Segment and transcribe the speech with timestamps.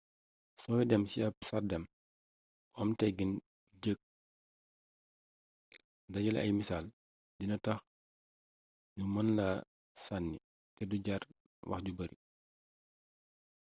[0.61, 1.95] sooy dem ci ab sàrdeŋ bu
[2.81, 3.31] am teggiin
[3.69, 4.01] bu jekk
[6.11, 6.85] dajale ay misaal
[7.37, 7.79] dina tax
[8.97, 9.55] ñu mën laa
[10.03, 10.37] sànni
[10.75, 11.23] te du jàr
[11.69, 12.17] wax ju bari